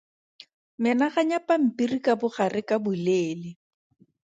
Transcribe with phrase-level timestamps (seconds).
[0.83, 3.49] Menaganya pampiri ka bogare ka boleele.